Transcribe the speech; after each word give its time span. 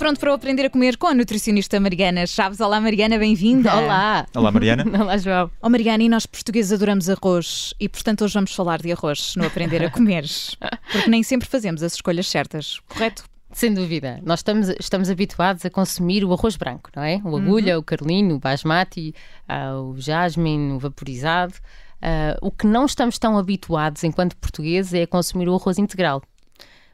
pronto 0.00 0.18
para 0.18 0.32
aprender 0.32 0.64
a 0.64 0.70
comer 0.70 0.96
com 0.96 1.08
a 1.08 1.14
nutricionista 1.14 1.78
Mariana 1.78 2.26
Chaves. 2.26 2.58
Olá, 2.58 2.80
Mariana, 2.80 3.18
bem-vinda. 3.18 3.76
Olá. 3.76 4.26
Olá, 4.34 4.50
Mariana. 4.50 4.82
Olá, 4.98 5.18
João. 5.18 5.50
Oh, 5.60 5.68
Mariana, 5.68 6.02
e 6.02 6.08
nós 6.08 6.24
portugueses 6.24 6.72
adoramos 6.72 7.10
arroz 7.10 7.74
e, 7.78 7.86
portanto, 7.86 8.24
hoje 8.24 8.32
vamos 8.32 8.54
falar 8.54 8.80
de 8.80 8.90
arroz 8.90 9.34
no 9.36 9.44
Aprender 9.44 9.84
a 9.84 9.90
Comer. 9.90 10.24
Porque 10.90 11.10
nem 11.10 11.22
sempre 11.22 11.46
fazemos 11.46 11.82
as 11.82 11.92
escolhas 11.92 12.26
certas, 12.28 12.80
correto? 12.88 13.24
Sem 13.52 13.74
dúvida. 13.74 14.18
Nós 14.24 14.38
estamos, 14.38 14.70
estamos 14.80 15.10
habituados 15.10 15.66
a 15.66 15.70
consumir 15.70 16.24
o 16.24 16.32
arroz 16.32 16.56
branco, 16.56 16.88
não 16.96 17.02
é? 17.02 17.20
O 17.22 17.36
agulha, 17.36 17.74
uhum. 17.74 17.80
o 17.80 17.84
carlino, 17.84 18.34
o 18.36 18.38
basmati, 18.38 19.14
uh, 19.50 19.82
o 19.82 20.00
jasmine, 20.00 20.72
o 20.72 20.78
vaporizado. 20.78 21.52
Uh, 22.00 22.40
o 22.40 22.50
que 22.50 22.66
não 22.66 22.86
estamos 22.86 23.18
tão 23.18 23.36
habituados 23.36 24.02
enquanto 24.02 24.34
portugueses 24.38 24.94
é 24.94 25.02
a 25.02 25.06
consumir 25.06 25.46
o 25.46 25.54
arroz 25.54 25.76
integral. 25.76 26.22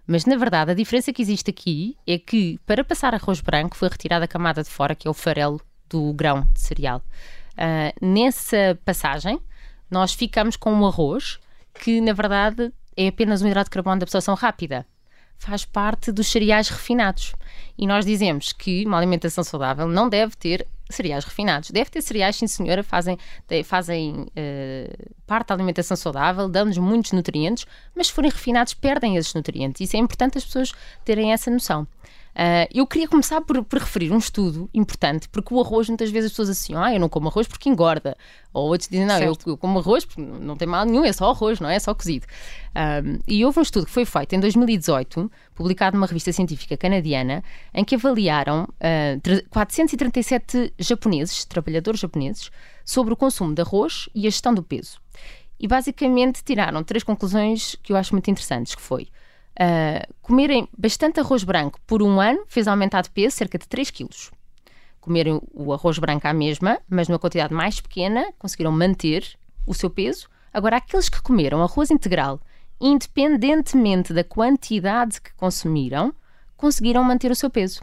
Mas 0.06 0.24
na 0.24 0.36
verdade 0.36 0.70
a 0.70 0.74
diferença 0.74 1.12
que 1.12 1.22
existe 1.22 1.50
aqui 1.50 1.96
é 2.06 2.18
que 2.18 2.58
para 2.64 2.84
passar 2.84 3.14
arroz 3.14 3.40
branco 3.40 3.76
foi 3.76 3.88
retirada 3.88 4.24
a 4.24 4.28
camada 4.28 4.62
de 4.62 4.70
fora, 4.70 4.94
que 4.94 5.08
é 5.08 5.10
o 5.10 5.14
farelo 5.14 5.60
do 5.88 6.12
grão 6.12 6.46
de 6.52 6.60
cereal. 6.60 7.02
Uh, 7.52 8.06
nessa 8.06 8.78
passagem, 8.84 9.40
nós 9.90 10.12
ficamos 10.12 10.56
com 10.56 10.72
um 10.72 10.86
arroz 10.86 11.38
que 11.74 12.00
na 12.00 12.12
verdade 12.12 12.72
é 12.96 13.08
apenas 13.08 13.42
um 13.42 13.48
hidrato 13.48 13.68
de 13.68 13.74
carbono 13.74 13.98
de 13.98 14.04
absorção 14.04 14.34
rápida. 14.34 14.86
Faz 15.38 15.64
parte 15.66 16.10
dos 16.10 16.28
cereais 16.28 16.68
refinados. 16.70 17.34
E 17.76 17.86
nós 17.86 18.06
dizemos 18.06 18.52
que 18.52 18.86
uma 18.86 18.96
alimentação 18.96 19.44
saudável 19.44 19.86
não 19.86 20.08
deve 20.08 20.34
ter 20.34 20.66
cereais 20.88 21.24
refinados. 21.24 21.70
Deve 21.70 21.90
ter 21.90 22.02
cereais, 22.02 22.36
sim 22.36 22.46
senhora, 22.46 22.82
fazem, 22.82 23.18
fazem 23.64 24.22
uh, 24.22 25.12
parte 25.26 25.48
da 25.48 25.54
alimentação 25.54 25.96
saudável, 25.96 26.48
dão-nos 26.48 26.78
muitos 26.78 27.12
nutrientes, 27.12 27.66
mas 27.94 28.08
se 28.08 28.12
forem 28.12 28.30
refinados 28.30 28.74
perdem 28.74 29.16
esses 29.16 29.34
nutrientes. 29.34 29.80
Isso 29.80 29.96
é 29.96 30.00
importante 30.00 30.38
as 30.38 30.44
pessoas 30.44 30.72
terem 31.04 31.32
essa 31.32 31.50
noção. 31.50 31.86
Uh, 32.36 32.68
eu 32.70 32.86
queria 32.86 33.08
começar 33.08 33.40
por, 33.40 33.64
por, 33.64 33.78
referir 33.78 34.12
um 34.12 34.18
estudo 34.18 34.68
importante, 34.74 35.26
porque 35.26 35.54
o 35.54 35.58
arroz, 35.58 35.88
muitas 35.88 36.10
vezes 36.10 36.26
as 36.26 36.32
pessoas 36.32 36.50
associam, 36.50 36.82
ah, 36.82 36.92
eu 36.92 37.00
não 37.00 37.08
como 37.08 37.28
arroz 37.28 37.48
porque 37.48 37.66
engorda. 37.66 38.14
Ou 38.52 38.68
outros 38.68 38.90
dizem, 38.90 39.06
não, 39.06 39.18
eu, 39.18 39.34
eu, 39.46 39.56
como 39.56 39.78
arroz 39.78 40.04
porque 40.04 40.20
não 40.20 40.54
tem 40.54 40.68
mal 40.68 40.84
nenhum, 40.84 41.02
é 41.02 41.14
só 41.14 41.30
arroz, 41.30 41.60
não 41.60 41.70
é? 41.70 41.76
É 41.76 41.78
só 41.78 41.94
cozido. 41.94 42.26
Um, 42.76 43.20
e 43.26 43.42
houve 43.42 43.58
um 43.58 43.62
estudo 43.62 43.86
que 43.86 43.90
foi 43.92 44.04
feito 44.04 44.34
em 44.34 44.40
2018, 44.40 45.32
publicado 45.54 45.96
numa 45.96 46.06
revista 46.06 46.30
científica 46.30 46.76
canadiana, 46.76 47.42
em 47.72 47.82
que 47.82 47.94
avaliaram 47.94 48.64
uh, 48.64 49.48
437 49.48 50.74
japoneses, 50.78 51.46
trabalhadores 51.46 52.00
japoneses, 52.00 52.50
sobre 52.84 53.14
o 53.14 53.16
consumo 53.16 53.54
de 53.54 53.62
arroz 53.62 54.10
e 54.14 54.26
a 54.26 54.30
gestão 54.30 54.52
do 54.52 54.62
peso. 54.62 55.00
E 55.58 55.66
basicamente 55.66 56.44
tiraram 56.44 56.84
três 56.84 57.02
conclusões 57.02 57.76
que 57.82 57.94
eu 57.94 57.96
acho 57.96 58.14
muito 58.14 58.30
interessantes, 58.30 58.74
que 58.74 58.82
foi 58.82 59.08
Uh, 59.58 60.12
comerem 60.20 60.68
bastante 60.76 61.18
arroz 61.18 61.42
branco 61.42 61.80
por 61.86 62.02
um 62.02 62.20
ano 62.20 62.44
fez 62.46 62.68
aumentar 62.68 63.00
de 63.00 63.10
peso 63.10 63.36
cerca 63.36 63.56
de 63.56 63.66
3 63.66 63.90
quilos. 63.90 64.30
Comerem 65.00 65.40
o 65.54 65.72
arroz 65.72 65.98
branco 65.98 66.28
à 66.28 66.32
mesma, 66.34 66.78
mas 66.88 67.08
numa 67.08 67.18
quantidade 67.18 67.54
mais 67.54 67.80
pequena, 67.80 68.32
conseguiram 68.38 68.70
manter 68.70 69.38
o 69.66 69.72
seu 69.72 69.88
peso. 69.88 70.28
Agora, 70.52 70.76
aqueles 70.76 71.08
que 71.08 71.22
comeram 71.22 71.62
arroz 71.62 71.90
integral, 71.90 72.40
independentemente 72.78 74.12
da 74.12 74.24
quantidade 74.24 75.20
que 75.20 75.32
consumiram, 75.34 76.12
conseguiram 76.56 77.02
manter 77.02 77.30
o 77.30 77.36
seu 77.36 77.48
peso. 77.48 77.82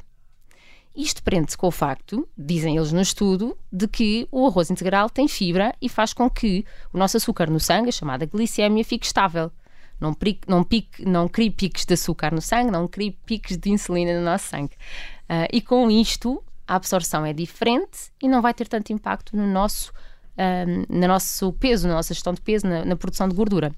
Isto 0.96 1.24
prende-se 1.24 1.58
com 1.58 1.68
o 1.68 1.72
facto, 1.72 2.28
dizem 2.38 2.78
eles 2.78 2.92
no 2.92 3.02
estudo, 3.02 3.58
de 3.72 3.88
que 3.88 4.28
o 4.32 4.46
arroz 4.46 4.70
integral 4.70 5.10
tem 5.10 5.28
fibra 5.28 5.74
e 5.82 5.90
faz 5.90 6.14
com 6.14 6.30
que 6.30 6.64
o 6.94 7.00
nosso 7.00 7.18
açúcar 7.18 7.50
no 7.50 7.60
sangue, 7.60 7.90
a 7.90 7.92
chamada 7.92 8.28
glicémia, 8.28 8.86
fique 8.86 9.08
estável 9.08 9.52
não, 10.04 10.16
não, 10.48 10.64
pique, 10.64 11.06
não 11.06 11.28
crie 11.28 11.50
piques 11.50 11.86
de 11.86 11.94
açúcar 11.94 12.34
no 12.34 12.42
sangue, 12.42 12.72
não 12.72 12.88
crie 12.88 13.12
piques 13.26 13.58
de 13.58 13.70
insulina 13.70 14.14
no 14.20 14.26
nosso 14.26 14.50
sangue. 14.50 14.74
Uh, 15.24 15.48
e 15.52 15.62
com 15.62 15.90
isto, 15.90 16.44
a 16.68 16.76
absorção 16.76 17.26
é 17.26 17.32
diferente 17.32 18.12
e 18.22 18.28
não 18.28 18.42
vai 18.42 18.54
ter 18.54 18.68
tanto 18.68 18.92
impacto 18.92 19.36
no 19.36 19.48
nosso, 19.48 19.92
uh, 19.92 20.86
no 20.94 21.08
nosso 21.08 21.54
peso, 21.54 21.88
na 21.88 21.96
nossa 21.96 22.14
gestão 22.14 22.34
de 22.34 22.42
peso, 22.42 22.68
na, 22.68 22.84
na 22.84 22.96
produção 22.96 23.30
de 23.30 23.36
gordura. 23.36 23.74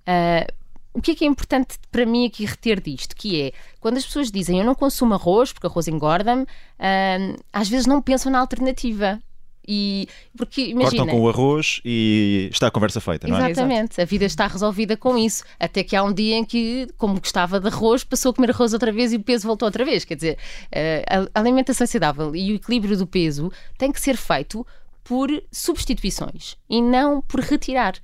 Uh, 0.00 0.52
o 0.94 1.00
que 1.00 1.12
é 1.12 1.14
que 1.14 1.24
é 1.24 1.28
importante 1.28 1.78
para 1.90 2.04
mim 2.04 2.26
aqui 2.26 2.44
reter 2.44 2.78
disto? 2.78 3.16
Que 3.16 3.40
é, 3.40 3.52
quando 3.80 3.96
as 3.96 4.04
pessoas 4.04 4.30
dizem 4.30 4.58
eu 4.58 4.64
não 4.64 4.74
consumo 4.74 5.14
arroz 5.14 5.50
porque 5.50 5.66
arroz 5.66 5.88
engorda-me, 5.88 6.46
às 7.50 7.66
vezes 7.66 7.86
não 7.86 8.02
pensam 8.02 8.30
na 8.30 8.38
alternativa. 8.38 9.18
E 9.66 10.08
porque 10.36 10.62
imagina, 10.66 11.04
Cortam 11.04 11.08
com 11.08 11.20
o 11.22 11.28
arroz 11.28 11.80
e 11.84 12.48
está 12.50 12.66
a 12.66 12.70
conversa 12.70 13.00
feita, 13.00 13.28
não 13.28 13.36
é? 13.36 13.50
Exatamente, 13.50 14.00
a 14.00 14.04
vida 14.04 14.24
está 14.24 14.46
resolvida 14.46 14.96
com 14.96 15.16
isso. 15.16 15.44
Até 15.58 15.84
que 15.84 15.94
há 15.94 16.02
um 16.02 16.12
dia 16.12 16.36
em 16.36 16.44
que, 16.44 16.88
como 16.98 17.20
gostava 17.20 17.60
de 17.60 17.68
arroz, 17.68 18.02
passou 18.02 18.30
a 18.30 18.34
comer 18.34 18.50
arroz 18.50 18.72
outra 18.72 18.90
vez 18.90 19.12
e 19.12 19.16
o 19.16 19.20
peso 19.20 19.46
voltou 19.46 19.66
outra 19.66 19.84
vez. 19.84 20.04
Quer 20.04 20.16
dizer, 20.16 20.38
eh, 20.70 21.04
a 21.08 21.38
alimentação 21.38 21.86
saudável 21.86 22.34
e 22.34 22.52
o 22.52 22.56
equilíbrio 22.56 22.96
do 22.96 23.06
peso 23.06 23.52
tem 23.78 23.92
que 23.92 24.00
ser 24.00 24.16
feito 24.16 24.66
por 25.04 25.28
substituições 25.50 26.56
e 26.68 26.80
não 26.80 27.20
por 27.20 27.40
retirar. 27.40 27.94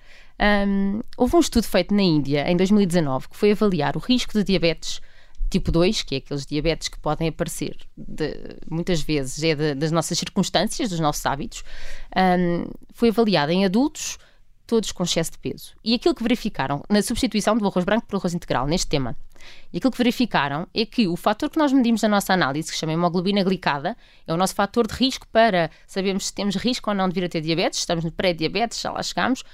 Um, 0.40 1.00
houve 1.16 1.34
um 1.34 1.40
estudo 1.40 1.64
feito 1.64 1.92
na 1.92 2.02
Índia 2.02 2.48
em 2.48 2.56
2019 2.56 3.28
que 3.28 3.36
foi 3.36 3.50
avaliar 3.50 3.96
o 3.96 3.98
risco 3.98 4.32
de 4.34 4.44
diabetes 4.44 5.00
tipo 5.48 5.72
2, 5.72 6.02
que 6.02 6.14
é 6.16 6.18
aqueles 6.18 6.46
diabetes 6.46 6.88
que 6.88 6.98
podem 6.98 7.28
aparecer 7.28 7.76
de, 7.96 8.56
muitas 8.70 9.00
vezes, 9.00 9.42
é 9.42 9.54
de, 9.54 9.74
das 9.74 9.90
nossas 9.90 10.18
circunstâncias, 10.18 10.90
dos 10.90 11.00
nossos 11.00 11.24
hábitos, 11.24 11.64
um, 12.16 12.70
foi 12.92 13.08
avaliado 13.08 13.52
em 13.52 13.64
adultos, 13.64 14.18
todos 14.66 14.92
com 14.92 15.02
excesso 15.02 15.32
de 15.32 15.38
peso. 15.38 15.72
E 15.82 15.94
aquilo 15.94 16.14
que 16.14 16.22
verificaram 16.22 16.82
na 16.88 17.00
substituição 17.00 17.56
do 17.56 17.66
arroz 17.66 17.84
branco 17.84 18.06
pelo 18.06 18.20
arroz 18.20 18.34
integral, 18.34 18.66
neste 18.66 18.86
tema, 18.86 19.16
e 19.72 19.78
aquilo 19.78 19.90
que 19.90 19.98
verificaram 19.98 20.66
é 20.74 20.84
que 20.84 21.06
o 21.06 21.16
fator 21.16 21.50
que 21.50 21.58
nós 21.58 21.72
medimos 21.72 22.02
na 22.02 22.08
nossa 22.08 22.32
análise, 22.32 22.68
que 22.68 22.74
se 22.74 22.80
chama 22.80 22.92
hemoglobina 22.92 23.42
glicada, 23.42 23.96
é 24.26 24.32
o 24.32 24.36
nosso 24.36 24.54
fator 24.54 24.86
de 24.86 24.94
risco 24.94 25.26
para 25.28 25.70
sabermos 25.86 26.26
se 26.26 26.34
temos 26.34 26.56
risco 26.56 26.90
ou 26.90 26.96
não 26.96 27.08
de 27.08 27.14
vir 27.14 27.24
a 27.24 27.28
ter 27.28 27.40
diabetes, 27.40 27.80
estamos 27.80 28.04
no 28.04 28.12
pré-diabetes, 28.12 28.80
já 28.80 28.90
lá 28.90 29.02
chegamos, 29.02 29.44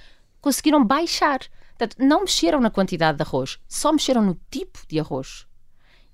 conseguiram 0.40 0.84
baixar. 0.84 1.40
Portanto, 1.76 1.96
não 1.98 2.20
mexeram 2.20 2.60
na 2.60 2.70
quantidade 2.70 3.18
de 3.18 3.22
arroz, 3.22 3.58
só 3.68 3.92
mexeram 3.92 4.22
no 4.22 4.38
tipo 4.50 4.78
de 4.88 5.00
arroz. 5.00 5.46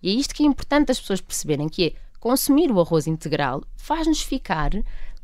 E 0.03 0.11
é 0.11 0.13
isto 0.13 0.35
que 0.35 0.43
é 0.43 0.47
importante 0.47 0.91
as 0.91 1.01
pessoas 1.01 1.21
perceberem, 1.21 1.69
que 1.69 1.87
é 1.87 1.93
consumir 2.19 2.71
o 2.71 2.81
arroz 2.81 3.07
integral 3.07 3.63
faz-nos 3.77 4.23
ficar 4.23 4.71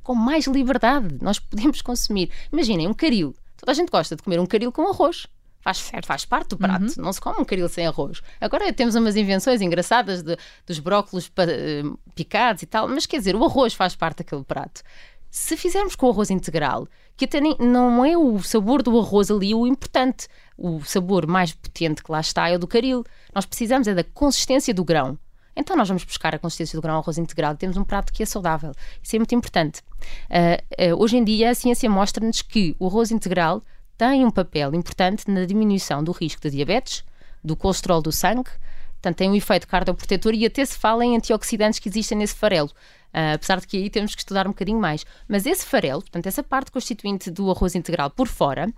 com 0.03 0.15
mais 0.15 0.47
liberdade. 0.47 1.19
Nós 1.21 1.39
podemos 1.39 1.83
consumir. 1.83 2.31
Imaginem, 2.53 2.87
um 2.87 2.95
caril. 2.95 3.35
Toda 3.57 3.73
a 3.73 3.75
gente 3.75 3.91
gosta 3.91 4.17
de 4.17 4.23
comer 4.23 4.39
um 4.41 4.47
caril 4.47 4.71
com 4.73 4.89
arroz. 4.89 5.27
Faz, 5.61 5.81
faz 6.05 6.25
parte 6.25 6.51
do 6.51 6.59
prato. 6.59 6.85
Uhum. 6.85 7.05
Não 7.05 7.13
se 7.13 7.21
come 7.21 7.41
um 7.41 7.45
caril 7.45 7.69
sem 7.69 7.89
arroz. 7.89 8.23
Agora 8.41 8.73
temos 8.73 8.95
umas 8.95 9.17
invenções 9.17 9.61
engraçadas 9.61 10.23
de, 10.23 10.37
dos 10.65 10.79
brócolos 10.79 11.27
uh, 11.27 11.99
picados 12.15 12.63
e 12.63 12.67
tal, 12.67 12.87
mas 12.87 13.05
quer 13.05 13.19
dizer, 13.19 13.35
o 13.35 13.45
arroz 13.45 13.75
faz 13.75 13.97
parte 13.97 14.19
daquele 14.19 14.45
prato. 14.45 14.83
Se 15.31 15.57
fizermos 15.57 15.95
com 15.95 16.07
o 16.07 16.11
arroz 16.11 16.31
integral, 16.31 16.89
que 17.17 17.25
até 17.25 17.41
nem, 17.41 17.57
não 17.59 18.05
é 18.05 18.17
o 18.17 18.43
sabor 18.43 18.83
do 18.83 18.99
arroz 18.99 19.31
ali 19.31 19.55
o 19.55 19.67
importante, 19.67 20.29
o 20.57 20.83
sabor 20.85 21.27
mais 21.27 21.53
potente 21.53 22.03
que 22.03 22.11
lá 22.11 22.21
está 22.21 22.49
é 22.49 22.57
o 22.57 22.59
do 22.59 22.67
caril. 22.67 23.05
Nós 23.35 23.47
precisamos 23.47 23.89
é 23.89 23.95
da 23.95 24.05
consistência 24.05 24.73
do 24.73 24.85
grão. 24.85 25.19
Então 25.57 25.75
nós 25.75 25.89
vamos 25.89 26.05
buscar 26.05 26.35
a 26.35 26.39
consistência 26.39 26.77
do 26.77 26.83
grão 26.83 26.95
ao 26.95 27.01
arroz 27.01 27.17
integral 27.17 27.55
e 27.55 27.57
temos 27.57 27.79
um 27.79 27.85
prato 27.85 28.13
que 28.13 28.23
é 28.23 28.27
saudável. 28.27 28.73
Isso 29.03 29.17
é 29.17 29.19
muito 29.19 29.35
importante. 29.35 29.81
Uh, 30.29 30.93
uh, 30.93 31.03
hoje 31.03 31.17
em 31.17 31.25
dia 31.25 31.51
a 31.51 31.55
ciência 31.55 31.89
mostra-nos 31.89 32.43
que 32.43 32.77
o 32.79 32.87
arroz 32.87 33.11
integral 33.11 33.63
tem 33.97 34.25
um 34.25 34.31
papel 34.31 34.75
importante 34.75 35.31
na 35.31 35.47
diminuição 35.47 36.05
do 36.05 36.13
risco 36.13 36.43
de 36.43 36.51
diabetes, 36.51 37.03
do 37.43 37.57
colesterol 37.57 38.03
do 38.03 38.13
sangue, 38.13 38.51
portanto 38.93 39.17
tem 39.17 39.31
um 39.31 39.35
efeito 39.35 39.67
cardioprotetor 39.67 40.35
e 40.35 40.45
até 40.45 40.63
se 40.63 40.77
fala 40.77 41.05
em 41.05 41.17
antioxidantes 41.17 41.79
que 41.79 41.89
existem 41.89 42.19
nesse 42.19 42.35
farelo. 42.35 42.71
Uh, 43.17 43.33
apesar 43.35 43.59
de 43.59 43.67
que 43.67 43.79
aí 43.79 43.89
temos 43.89 44.15
que 44.15 44.21
estudar 44.21 44.47
um 44.47 44.51
bocadinho 44.51 44.79
mais. 44.79 45.07
Mas 45.27 45.47
esse 45.47 45.65
farelo, 45.65 46.03
portanto, 46.03 46.27
essa 46.27 46.43
parte 46.43 46.71
constituinte 46.71 47.31
do 47.31 47.51
arroz 47.51 47.75
integral 47.75 48.11
por 48.11 48.29
fora, 48.29 48.71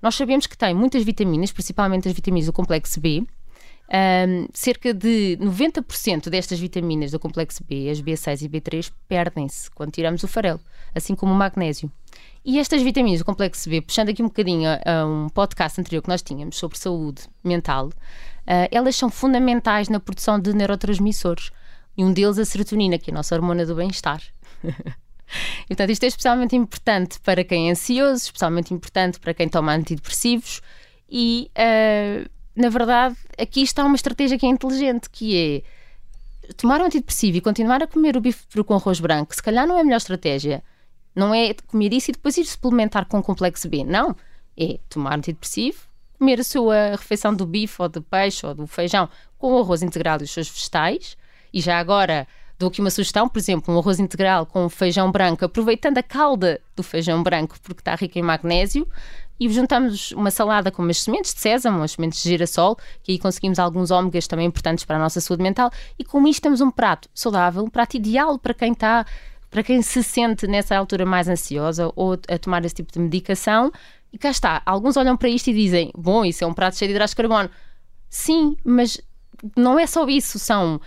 nós 0.00 0.14
sabemos 0.14 0.46
que 0.46 0.56
tem 0.56 0.72
muitas 0.72 1.02
vitaminas, 1.02 1.50
principalmente 1.50 2.06
as 2.06 2.14
vitaminas 2.14 2.46
do 2.46 2.52
complexo 2.52 3.00
B. 3.00 3.26
Um, 3.92 4.46
cerca 4.54 4.94
de 4.94 5.36
90% 5.40 6.30
destas 6.30 6.60
vitaminas 6.60 7.10
do 7.10 7.18
complexo 7.18 7.64
B, 7.64 7.90
as 7.90 8.00
B6 8.00 8.42
e 8.42 8.48
B3, 8.48 8.92
perdem-se 9.08 9.68
quando 9.72 9.90
tiramos 9.90 10.22
o 10.22 10.28
farelo, 10.28 10.60
assim 10.94 11.16
como 11.16 11.32
o 11.32 11.34
magnésio. 11.34 11.90
E 12.44 12.60
estas 12.60 12.82
vitaminas 12.82 13.18
do 13.18 13.24
complexo 13.24 13.68
B, 13.68 13.80
puxando 13.80 14.10
aqui 14.10 14.22
um 14.22 14.26
bocadinho 14.26 14.70
a, 14.70 15.00
a 15.00 15.04
um 15.04 15.28
podcast 15.28 15.80
anterior 15.80 16.02
que 16.02 16.08
nós 16.08 16.22
tínhamos 16.22 16.56
sobre 16.56 16.78
saúde 16.78 17.22
mental, 17.42 17.88
uh, 17.88 18.68
elas 18.70 18.94
são 18.94 19.10
fundamentais 19.10 19.88
na 19.88 19.98
produção 19.98 20.38
de 20.38 20.52
neurotransmissores 20.54 21.50
e 21.96 22.04
um 22.04 22.12
deles 22.12 22.38
a 22.38 22.44
serotonina, 22.44 22.98
que 22.98 23.10
é 23.10 23.12
a 23.12 23.16
nossa 23.16 23.34
hormona 23.34 23.66
do 23.66 23.74
bem-estar. 23.74 24.22
e, 24.64 25.68
portanto, 25.68 25.90
isto 25.90 26.04
é 26.04 26.06
especialmente 26.06 26.56
importante 26.56 27.20
para 27.20 27.44
quem 27.44 27.68
é 27.68 27.72
ansioso, 27.72 28.24
especialmente 28.24 28.72
importante 28.72 29.18
para 29.18 29.34
quem 29.34 29.48
toma 29.48 29.74
antidepressivos 29.74 30.60
e, 31.10 31.50
uh, 31.56 32.30
na 32.54 32.68
verdade, 32.68 33.16
aqui 33.36 33.62
está 33.62 33.84
uma 33.84 33.96
estratégia 33.96 34.38
que 34.38 34.46
é 34.46 34.48
inteligente, 34.48 35.10
que 35.10 35.36
é 35.36 36.52
tomar 36.56 36.80
um 36.80 36.84
antidepressivo 36.84 37.38
e 37.38 37.40
continuar 37.40 37.82
a 37.82 37.86
comer 37.86 38.16
o 38.16 38.20
bife 38.20 38.46
com 38.64 38.74
arroz 38.74 39.00
branco, 39.00 39.34
se 39.34 39.42
calhar 39.42 39.66
não 39.66 39.76
é 39.76 39.80
a 39.80 39.84
melhor 39.84 39.96
estratégia. 39.96 40.62
Não 41.14 41.34
é 41.34 41.52
comer 41.66 41.92
isso 41.92 42.10
e 42.10 42.12
depois 42.12 42.36
ir 42.36 42.44
suplementar 42.44 43.04
com 43.06 43.20
complexo 43.20 43.68
B. 43.68 43.82
Não. 43.84 44.14
É 44.56 44.78
tomar 44.88 45.16
antidepressivo, 45.16 45.78
comer 46.18 46.40
a 46.40 46.44
sua 46.44 46.90
refeição 46.90 47.34
do 47.34 47.46
bife 47.46 47.82
ou 47.82 47.88
do 47.88 48.02
peixe 48.02 48.46
ou 48.46 48.54
do 48.54 48.66
feijão 48.66 49.08
com 49.36 49.58
arroz 49.58 49.82
integral 49.82 50.18
e 50.20 50.24
os 50.24 50.30
seus 50.30 50.48
vegetais 50.48 51.16
e 51.52 51.60
já 51.60 51.78
agora 51.78 52.26
Dou 52.60 52.68
aqui 52.68 52.82
uma 52.82 52.90
sugestão, 52.90 53.26
por 53.26 53.38
exemplo, 53.38 53.74
um 53.74 53.78
arroz 53.78 53.98
integral 53.98 54.44
com 54.44 54.68
feijão 54.68 55.10
branco, 55.10 55.42
aproveitando 55.46 55.96
a 55.96 56.02
calda 56.02 56.60
do 56.76 56.82
feijão 56.82 57.22
branco, 57.22 57.56
porque 57.62 57.80
está 57.80 57.94
rico 57.94 58.18
em 58.18 58.22
magnésio, 58.22 58.86
e 59.40 59.48
juntamos 59.48 60.12
uma 60.12 60.30
salada 60.30 60.70
com 60.70 60.82
umas 60.82 60.98
sementes 60.98 61.32
de 61.32 61.40
sésamo, 61.40 61.78
umas 61.78 61.92
sementes 61.92 62.22
de 62.22 62.28
girassol, 62.28 62.76
que 63.02 63.12
aí 63.12 63.18
conseguimos 63.18 63.58
alguns 63.58 63.90
ômegas 63.90 64.26
também 64.26 64.46
importantes 64.46 64.84
para 64.84 64.96
a 64.96 64.98
nossa 64.98 65.22
saúde 65.22 65.42
mental, 65.42 65.70
e 65.98 66.04
com 66.04 66.28
isto 66.28 66.42
temos 66.42 66.60
um 66.60 66.70
prato 66.70 67.08
saudável, 67.14 67.64
um 67.64 67.70
prato 67.70 67.96
ideal 67.96 68.38
para 68.38 68.52
quem 68.52 68.72
está, 68.72 69.06
para 69.50 69.62
quem 69.62 69.80
se 69.80 70.02
sente 70.02 70.46
nessa 70.46 70.76
altura 70.76 71.06
mais 71.06 71.28
ansiosa 71.28 71.90
ou 71.96 72.18
a 72.28 72.38
tomar 72.38 72.62
esse 72.66 72.74
tipo 72.74 72.92
de 72.92 72.98
medicação. 72.98 73.72
E 74.12 74.18
cá 74.18 74.28
está, 74.28 74.60
alguns 74.66 74.98
olham 74.98 75.16
para 75.16 75.30
isto 75.30 75.48
e 75.48 75.54
dizem: 75.54 75.90
bom, 75.96 76.26
isso 76.26 76.44
é 76.44 76.46
um 76.46 76.52
prato 76.52 76.76
cheio 76.76 76.90
de 76.90 76.92
hidratos 76.92 77.12
de 77.12 77.16
carbono. 77.16 77.48
Sim, 78.10 78.54
mas 78.62 79.00
não 79.56 79.78
é 79.78 79.86
só 79.86 80.06
isso, 80.06 80.38
são, 80.38 80.78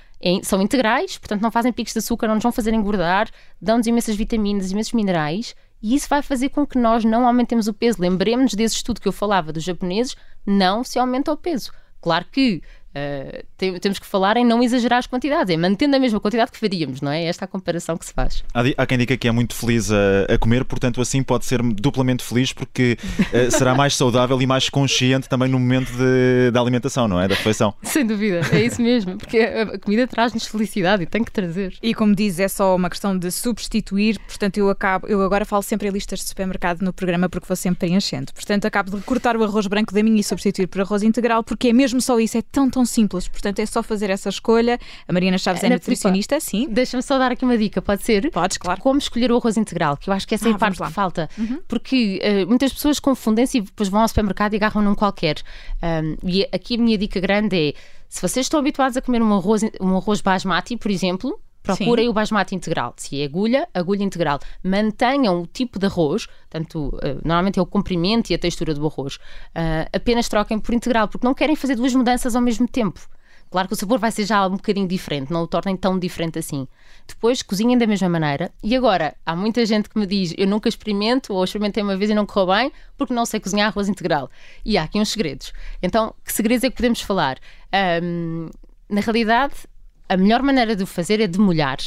são 0.43 0.61
integrais, 0.61 1.17
portanto 1.17 1.41
não 1.41 1.51
fazem 1.51 1.73
picos 1.73 1.93
de 1.93 1.99
açúcar, 1.99 2.27
não 2.27 2.35
nos 2.35 2.43
vão 2.43 2.51
fazer 2.51 2.73
engordar, 2.73 3.29
dão-nos 3.61 3.87
imensas 3.87 4.15
vitaminas, 4.15 4.71
imensos 4.71 4.93
minerais 4.93 5.55
e 5.81 5.95
isso 5.95 6.07
vai 6.07 6.21
fazer 6.21 6.47
com 6.49 6.65
que 6.65 6.77
nós 6.77 7.03
não 7.03 7.27
aumentemos 7.27 7.67
o 7.67 7.73
peso. 7.73 8.01
Lembremos 8.01 8.53
desse 8.53 8.75
estudo 8.75 9.01
que 9.01 9.07
eu 9.07 9.11
falava 9.11 9.51
dos 9.51 9.63
japoneses, 9.63 10.15
não 10.45 10.81
se 10.81 10.97
aumenta 10.97 11.31
o 11.31 11.37
peso. 11.37 11.73
Claro 11.99 12.25
que 12.31 12.61
Uh, 12.93 13.43
tem, 13.57 13.79
temos 13.79 13.97
que 13.97 14.05
falar 14.05 14.37
em 14.37 14.45
não 14.45 14.61
exagerar 14.61 14.99
as 14.99 15.07
quantidades, 15.07 15.53
é 15.53 15.57
mantendo 15.57 15.95
a 15.95 15.99
mesma 15.99 16.19
quantidade 16.19 16.51
que 16.51 16.59
faríamos, 16.59 17.01
não 17.01 17.11
é? 17.11 17.25
Esta 17.25 17.43
é 17.43 17.45
a 17.45 17.47
comparação 17.47 17.97
que 17.97 18.05
se 18.05 18.13
faz. 18.13 18.43
Há, 18.53 18.61
há 18.77 18.85
quem 18.85 18.97
diga 18.99 19.17
que 19.17 19.27
é 19.27 19.31
muito 19.31 19.55
feliz 19.55 19.91
a, 19.91 20.33
a, 20.33 20.37
comer, 20.37 20.63
portanto, 20.63 21.01
assim 21.01 21.23
pode 21.23 21.45
ser 21.45 21.61
duplamente 21.63 22.23
feliz 22.23 22.53
porque 22.53 22.97
uh, 23.01 23.49
será 23.51 23.73
mais 23.73 23.95
saudável 23.95 24.39
e 24.41 24.45
mais 24.45 24.69
consciente 24.69 25.27
também 25.27 25.49
no 25.49 25.59
momento 25.59 25.91
de, 25.91 26.51
da 26.51 26.59
alimentação, 26.59 27.07
não 27.07 27.19
é? 27.19 27.27
Da 27.27 27.35
refeição. 27.35 27.73
Sem 27.81 28.05
dúvida, 28.05 28.41
é 28.51 28.61
isso 28.61 28.81
mesmo, 28.81 29.17
porque 29.17 29.39
a 29.39 29.79
comida 29.79 30.05
traz-nos 30.07 30.45
felicidade 30.45 31.03
e 31.03 31.05
tem 31.05 31.23
que 31.23 31.31
trazer. 31.31 31.75
E 31.81 31.95
como 31.95 32.15
diz, 32.15 32.39
é 32.39 32.47
só 32.47 32.75
uma 32.75 32.89
questão 32.89 33.17
de 33.17 33.31
substituir, 33.31 34.19
portanto, 34.19 34.57
eu 34.57 34.69
acabo, 34.69 35.07
eu 35.07 35.21
agora 35.23 35.45
falo 35.45 35.63
sempre 35.63 35.87
em 35.87 35.91
listas 35.91 36.19
de 36.19 36.25
supermercado 36.25 36.81
no 36.81 36.93
programa 36.93 37.27
porque 37.27 37.47
vou 37.47 37.55
sempre 37.55 37.87
preenchendo. 37.87 38.31
Portanto, 38.33 38.65
acabo 38.65 38.95
de 38.95 39.03
cortar 39.03 39.35
o 39.35 39.43
arroz 39.43 39.65
branco 39.65 39.93
da 39.93 40.03
minha 40.03 40.19
e 40.19 40.23
substituir 40.23 40.67
por 40.67 40.81
arroz 40.81 41.01
integral, 41.01 41.43
porque 41.43 41.69
é 41.69 41.73
mesmo 41.73 41.99
só 41.99 42.19
isso, 42.19 42.37
é 42.37 42.41
tão, 42.41 42.69
tão 42.69 42.82
simples. 42.85 43.27
Portanto, 43.27 43.59
é 43.59 43.65
só 43.65 43.81
fazer 43.83 44.09
essa 44.09 44.29
escolha. 44.29 44.79
A 45.07 45.13
Mariana 45.13 45.37
Chaves 45.37 45.63
é 45.63 45.69
nutricionista, 45.69 46.39
sim. 46.39 46.67
Deixa-me 46.69 47.03
só 47.03 47.17
dar 47.17 47.31
aqui 47.31 47.45
uma 47.45 47.57
dica, 47.57 47.81
pode 47.81 48.03
ser? 48.03 48.29
Podes, 48.31 48.57
claro. 48.57 48.81
Como 48.81 48.99
escolher 48.99 49.31
o 49.31 49.37
arroz 49.37 49.57
integral, 49.57 49.97
que 49.97 50.09
eu 50.09 50.13
acho 50.13 50.27
que 50.27 50.35
essa 50.35 50.47
ah, 50.47 50.51
é 50.51 50.53
a 50.53 50.57
parte 50.57 50.81
que 50.81 50.91
falta. 50.91 51.29
Uhum. 51.37 51.59
Porque 51.67 52.19
uh, 52.23 52.47
muitas 52.47 52.73
pessoas 52.73 52.99
confundem-se 52.99 53.57
e 53.57 53.61
depois 53.61 53.89
vão 53.89 54.01
ao 54.01 54.07
supermercado 54.07 54.53
e 54.53 54.55
agarram 54.57 54.81
num 54.81 54.95
qualquer. 54.95 55.37
Um, 55.81 56.17
e 56.23 56.47
aqui 56.51 56.75
a 56.75 56.77
minha 56.77 56.97
dica 56.97 57.19
grande 57.19 57.69
é: 57.69 57.73
se 58.09 58.21
vocês 58.21 58.45
estão 58.45 58.59
habituados 58.59 58.95
a 58.97 59.01
comer 59.01 59.21
um 59.21 59.33
arroz, 59.33 59.63
um 59.81 59.95
arroz 59.97 60.21
basmati, 60.21 60.77
por 60.77 60.91
exemplo, 60.91 61.39
Procurem 61.63 62.05
Sim. 62.05 62.09
o 62.09 62.13
basmati 62.13 62.53
integral. 62.53 62.93
Se 62.97 63.21
é 63.21 63.25
agulha, 63.25 63.67
agulha 63.73 64.03
integral. 64.03 64.39
Mantenham 64.61 65.41
o 65.41 65.47
tipo 65.47 65.79
de 65.79 65.85
arroz, 65.85 66.27
tanto, 66.49 66.89
uh, 66.89 67.21
normalmente 67.23 67.57
é 67.57 67.61
o 67.61 67.65
comprimento 67.65 68.31
e 68.31 68.35
a 68.35 68.37
textura 68.37 68.73
do 68.73 68.85
arroz. 68.85 69.15
Uh, 69.15 69.89
apenas 69.93 70.27
troquem 70.27 70.59
por 70.59 70.75
integral, 70.75 71.07
porque 71.07 71.25
não 71.25 71.33
querem 71.33 71.55
fazer 71.55 71.75
duas 71.75 71.95
mudanças 71.95 72.35
ao 72.35 72.41
mesmo 72.41 72.67
tempo. 72.67 72.99
Claro 73.53 73.67
que 73.67 73.75
o 73.75 73.77
sabor 73.77 73.99
vai 73.99 74.11
ser 74.11 74.25
já 74.25 74.47
um 74.47 74.55
bocadinho 74.55 74.87
diferente, 74.87 75.31
não 75.31 75.43
o 75.43 75.47
tornem 75.47 75.77
tão 75.77 75.99
diferente 75.99 76.39
assim. 76.39 76.67
Depois 77.07 77.43
cozinhem 77.43 77.77
da 77.77 77.85
mesma 77.85 78.09
maneira. 78.09 78.51
E 78.63 78.75
agora, 78.75 79.15
há 79.23 79.35
muita 79.35 79.63
gente 79.63 79.89
que 79.89 79.99
me 79.99 80.07
diz: 80.07 80.33
eu 80.39 80.47
nunca 80.47 80.67
experimento 80.67 81.31
ou 81.31 81.43
experimentei 81.43 81.83
uma 81.83 81.95
vez 81.95 82.09
e 82.09 82.15
não 82.15 82.25
correu 82.25 82.47
bem 82.47 82.71
porque 82.97 83.13
não 83.13 83.27
sei 83.27 83.39
cozinhar 83.39 83.67
arroz 83.67 83.87
integral. 83.87 84.27
E 84.65 84.75
há 84.75 84.81
aqui 84.81 84.99
uns 84.99 85.09
segredos. 85.09 85.53
Então, 85.83 86.15
que 86.25 86.33
segredos 86.33 86.63
é 86.63 86.69
que 86.71 86.75
podemos 86.75 87.01
falar? 87.01 87.37
Um, 88.01 88.49
na 88.89 89.01
realidade, 89.01 89.53
a 90.07 90.17
melhor 90.17 90.41
maneira 90.41 90.75
de 90.75 90.83
o 90.83 90.87
fazer 90.87 91.19
é 91.19 91.27
demolhar. 91.27 91.77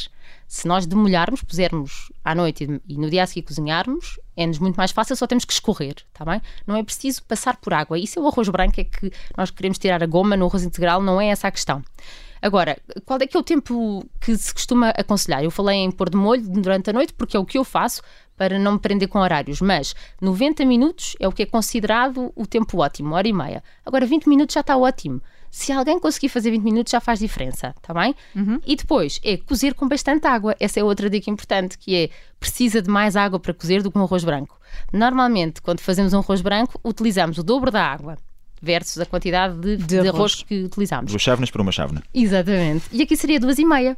Se 0.47 0.65
nós 0.65 0.85
demolharmos, 0.85 1.41
pusermos 1.41 2.11
à 2.23 2.33
noite 2.33 2.67
e 2.87 2.97
no 2.97 3.09
dia 3.09 3.23
a 3.23 3.27
seguir 3.27 3.41
cozinharmos, 3.41 4.17
é-nos 4.35 4.59
muito 4.59 4.77
mais 4.77 4.91
fácil, 4.91 5.15
só 5.15 5.27
temos 5.27 5.43
que 5.43 5.51
escorrer, 5.51 5.95
tá 6.13 6.23
bem? 6.23 6.41
Não 6.65 6.75
é 6.75 6.83
preciso 6.83 7.21
passar 7.23 7.57
por 7.57 7.73
água. 7.73 7.99
Isso 7.99 8.17
é 8.17 8.21
o 8.21 8.27
arroz 8.27 8.47
branco, 8.47 8.79
é 8.79 8.85
que 8.85 9.11
nós 9.35 9.51
queremos 9.51 9.77
tirar 9.77 10.01
a 10.01 10.05
goma 10.05 10.37
no 10.37 10.45
arroz 10.45 10.63
integral, 10.63 11.01
não 11.01 11.19
é 11.19 11.27
essa 11.27 11.47
a 11.47 11.51
questão. 11.51 11.83
Agora, 12.41 12.77
qual 13.05 13.19
é 13.21 13.27
que 13.27 13.35
é 13.35 13.39
o 13.39 13.43
tempo 13.43 14.05
que 14.21 14.37
se 14.37 14.53
costuma 14.53 14.89
aconselhar? 14.91 15.43
Eu 15.43 15.51
falei 15.51 15.77
em 15.77 15.91
pôr 15.91 16.09
de 16.09 16.17
molho 16.17 16.47
durante 16.47 16.89
a 16.89 16.93
noite, 16.93 17.13
porque 17.13 17.35
é 17.35 17.39
o 17.39 17.45
que 17.45 17.57
eu 17.57 17.63
faço 17.63 18.01
para 18.37 18.59
não 18.59 18.73
me 18.73 18.79
prender 18.79 19.07
com 19.07 19.19
horários, 19.19 19.59
mas 19.59 19.95
90 20.21 20.63
minutos 20.63 21.15
é 21.19 21.27
o 21.27 21.31
que 21.31 21.43
é 21.43 21.45
considerado 21.45 22.31
o 22.35 22.45
tempo 22.45 22.79
ótimo, 22.79 23.15
hora 23.15 23.27
e 23.27 23.33
meia. 23.33 23.63
Agora, 23.83 24.05
20 24.05 24.29
minutos 24.29 24.53
já 24.53 24.61
está 24.61 24.77
ótimo. 24.77 25.21
Se 25.49 25.71
alguém 25.71 25.99
conseguir 25.99 26.29
fazer 26.29 26.51
20 26.51 26.63
minutos, 26.63 26.91
já 26.91 26.99
faz 26.99 27.19
diferença, 27.19 27.73
tá 27.81 27.93
bem? 27.93 28.15
Uhum. 28.35 28.59
E 28.65 28.75
depois 28.75 29.19
é 29.23 29.37
cozer 29.37 29.73
com 29.73 29.87
bastante 29.87 30.27
água. 30.27 30.55
Essa 30.59 30.79
é 30.79 30.83
outra 30.83 31.09
dica 31.09 31.29
importante, 31.29 31.77
que 31.77 31.95
é 31.95 32.09
precisa 32.39 32.81
de 32.81 32.89
mais 32.89 33.15
água 33.15 33.39
para 33.39 33.53
cozer 33.53 33.81
do 33.81 33.91
que 33.91 33.97
um 33.97 34.03
arroz 34.03 34.23
branco. 34.23 34.59
Normalmente, 34.91 35.61
quando 35.61 35.79
fazemos 35.79 36.13
um 36.13 36.19
arroz 36.19 36.41
branco, 36.41 36.79
utilizamos 36.83 37.37
o 37.37 37.43
dobro 37.43 37.71
da 37.71 37.83
água 37.83 38.17
versus 38.61 38.99
a 38.99 39.05
quantidade 39.05 39.59
de, 39.59 39.77
de, 39.77 39.85
de 39.85 39.97
arroz. 39.99 40.15
arroz. 40.15 40.43
que 40.43 40.63
utilizamos. 40.63 41.11
Duas 41.11 41.21
chávenas 41.21 41.51
para 41.51 41.61
uma 41.61 41.71
chávena. 41.71 42.03
Exatamente. 42.13 42.85
E 42.91 43.01
aqui 43.01 43.15
seria 43.15 43.39
duas 43.39 43.57
e 43.59 43.65
meia. 43.65 43.97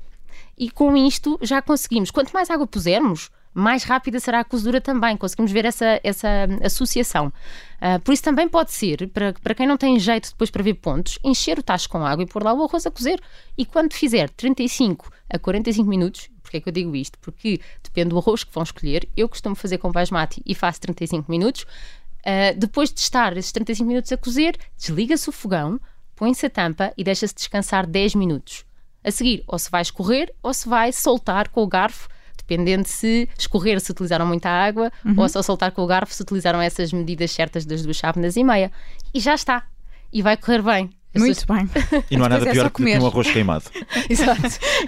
E 0.58 0.70
com 0.70 0.96
isto 0.98 1.40
já 1.42 1.62
conseguimos, 1.62 2.12
quanto 2.12 2.32
mais 2.32 2.50
água 2.50 2.68
pusermos, 2.68 3.30
mais 3.60 3.84
rápida 3.84 4.20
será 4.20 4.40
a 4.40 4.44
cozedura 4.44 4.82
também. 4.82 5.16
Conseguimos 5.18 5.52
ver 5.52 5.66
essa, 5.66 6.00
essa 6.04 6.48
associação. 6.64 7.28
Uh, 7.28 8.00
por 8.02 8.14
isso 8.14 8.24
também 8.24 8.48
pode 8.48 8.72
ser, 8.72 9.08
para, 9.10 9.34
para 9.34 9.56
quem 9.56 9.68
não 9.68 9.78
tem 9.78 10.00
jeito 10.00 10.30
depois 10.30 10.50
para 10.50 10.64
ver 10.64 10.76
pontos, 10.76 11.20
encher 11.24 11.60
o 11.60 11.64
tacho 11.64 11.90
com 11.90 12.06
água 12.06 12.24
e 12.24 12.28
pôr 12.28 12.44
lá 12.44 12.54
o 12.54 12.64
arroz 12.64 12.86
a 12.86 12.92
cozer. 12.92 13.22
E 13.58 13.66
quando 13.66 13.94
fizer 13.94 14.30
35 14.32 15.12
a 15.30 15.38
45 15.38 15.88
minutos, 15.88 16.30
porque 16.42 16.58
é 16.58 16.62
que 16.62 16.70
eu 16.70 16.74
digo 16.74 16.96
isto? 16.96 17.20
Porque 17.20 17.62
depende 17.84 18.10
do 18.10 18.18
arroz 18.18 18.44
que 18.44 18.54
vão 18.54 18.64
escolher. 18.64 19.08
Eu 19.16 19.30
costumo 19.30 19.56
fazer 19.56 19.78
com 19.78 19.92
basmati 19.92 20.42
e 20.46 20.56
faço 20.56 20.82
35 20.82 21.30
minutos. 21.30 21.62
Uh, 21.62 22.58
depois 22.58 22.92
de 22.92 23.00
estar 23.00 23.38
esses 23.38 23.52
35 23.52 23.88
minutos 23.88 24.12
a 24.12 24.18
cozer, 24.18 24.58
desliga-se 24.78 25.30
o 25.30 25.32
fogão, 25.32 25.80
põe-se 26.16 26.46
a 26.46 26.50
tampa 26.50 26.92
e 26.98 27.04
deixa-se 27.04 27.34
descansar 27.36 27.86
10 27.88 28.16
minutos. 28.16 28.66
A 29.04 29.12
seguir, 29.12 29.44
ou 29.48 29.58
se 29.58 29.72
vai 29.72 29.82
escorrer 29.82 30.34
ou 30.44 30.54
se 30.54 30.68
vai 30.68 30.92
soltar 30.92 31.48
com 31.50 31.64
o 31.64 31.68
garfo 31.68 32.10
dependendo 32.50 32.88
se 32.88 33.30
escorrer 33.38 33.80
se 33.80 33.92
utilizaram 33.92 34.26
muita 34.26 34.50
água 34.50 34.92
uhum. 35.06 35.14
ou 35.18 35.30
só 35.30 35.44
soltar 35.44 35.72
com 35.72 35.84
o 35.84 35.88
garfo 35.88 36.14
se 36.14 36.24
utilizaram 36.24 36.60
essas 36.60 36.92
medidas 36.92 37.32
certas 37.32 37.66
das 37.66 37.84
duas 37.84 37.98
chávenas 37.98 38.36
e 38.36 38.44
meia. 38.44 38.72
E 39.14 39.20
já 39.20 39.36
está. 39.36 39.64
E 40.12 40.24
vai 40.24 40.36
correr 40.36 40.64
bem. 40.64 40.90
Muito 41.16 41.46
bem. 41.48 41.68
E 42.10 42.16
não 42.16 42.26
há 42.26 42.30
nada 42.30 42.48
é 42.48 42.52
pior 42.52 42.70
que 42.70 42.84
um 42.84 43.06
arroz 43.06 43.32
queimado. 43.32 43.66
Exato. 44.10 44.42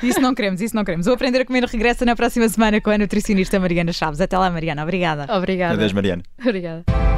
Isso 0.03 0.21
não 0.21 0.35
queremos, 0.35 0.61
isso 0.61 0.75
não 0.75 0.83
queremos. 0.83 1.05
Vou 1.07 1.15
aprender 1.15 1.41
a 1.41 1.45
comer 1.45 1.63
regressa 1.65 2.05
na 2.05 2.15
próxima 2.15 2.47
semana 2.47 2.79
com 2.79 2.91
a 2.91 2.97
nutricionista 2.97 3.59
Mariana 3.59 3.91
Chaves. 3.91 4.21
Até 4.21 4.37
lá, 4.37 4.49
Mariana. 4.49 4.83
Obrigada. 4.83 5.25
Obrigada. 5.35 5.73
Adeus, 5.73 5.93
Mariana. 5.93 6.21
Obrigada. 6.39 7.10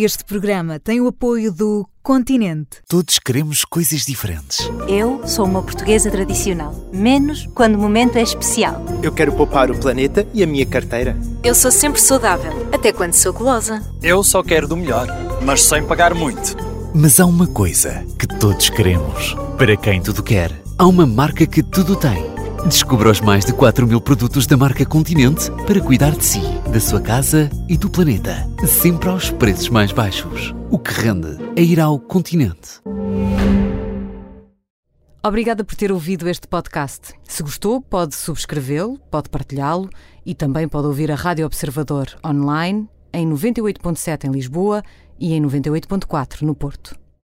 Este 0.00 0.24
programa 0.24 0.78
tem 0.78 1.00
o 1.00 1.08
apoio 1.08 1.50
do 1.50 1.84
Continente. 2.04 2.78
Todos 2.88 3.18
queremos 3.18 3.64
coisas 3.64 4.06
diferentes. 4.06 4.60
Eu 4.86 5.26
sou 5.26 5.44
uma 5.44 5.60
portuguesa 5.60 6.08
tradicional, 6.08 6.72
menos 6.92 7.48
quando 7.52 7.74
o 7.74 7.78
momento 7.78 8.16
é 8.16 8.22
especial. 8.22 8.80
Eu 9.02 9.10
quero 9.10 9.32
poupar 9.32 9.72
o 9.72 9.76
planeta 9.76 10.24
e 10.32 10.40
a 10.40 10.46
minha 10.46 10.64
carteira. 10.64 11.18
Eu 11.42 11.52
sou 11.52 11.72
sempre 11.72 12.00
saudável, 12.00 12.52
até 12.72 12.92
quando 12.92 13.14
sou 13.14 13.32
gulosa. 13.32 13.82
Eu 14.00 14.22
só 14.22 14.40
quero 14.40 14.68
do 14.68 14.76
melhor, 14.76 15.08
mas 15.42 15.64
sem 15.64 15.84
pagar 15.84 16.14
muito. 16.14 16.56
Mas 16.94 17.18
há 17.18 17.26
uma 17.26 17.48
coisa 17.48 18.06
que 18.16 18.28
todos 18.28 18.70
queremos. 18.70 19.34
Para 19.58 19.76
quem 19.76 20.00
tudo 20.00 20.22
quer, 20.22 20.52
há 20.78 20.86
uma 20.86 21.08
marca 21.08 21.44
que 21.44 21.60
tudo 21.60 21.96
tem 21.96 22.37
Descubra 22.66 23.10
os 23.10 23.20
mais 23.20 23.44
de 23.44 23.52
4 23.52 23.86
mil 23.86 24.00
produtos 24.00 24.46
da 24.46 24.56
marca 24.56 24.84
Continente 24.84 25.50
para 25.66 25.80
cuidar 25.80 26.10
de 26.10 26.24
si, 26.24 26.40
da 26.70 26.80
sua 26.80 27.00
casa 27.00 27.48
e 27.68 27.76
do 27.76 27.88
planeta. 27.88 28.46
Sempre 28.66 29.08
aos 29.08 29.30
preços 29.30 29.68
mais 29.68 29.92
baixos. 29.92 30.54
O 30.70 30.78
que 30.78 30.92
rende 30.92 31.38
é 31.56 31.62
ir 31.62 31.80
ao 31.80 31.98
Continente. 31.98 32.80
Obrigada 35.24 35.64
por 35.64 35.74
ter 35.74 35.90
ouvido 35.92 36.28
este 36.28 36.46
podcast. 36.46 37.14
Se 37.24 37.42
gostou, 37.42 37.80
pode 37.80 38.14
subscrevê-lo, 38.14 38.98
pode 39.10 39.28
partilhá-lo 39.30 39.88
e 40.26 40.34
também 40.34 40.68
pode 40.68 40.86
ouvir 40.86 41.10
a 41.10 41.14
Rádio 41.14 41.46
Observador 41.46 42.06
online 42.24 42.88
em 43.12 43.28
98.7 43.28 44.24
em 44.24 44.30
Lisboa 44.30 44.82
e 45.18 45.32
em 45.32 45.42
98.4 45.42 46.42
no 46.42 46.54
Porto. 46.54 46.94